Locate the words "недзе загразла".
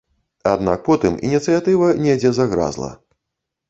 2.03-2.95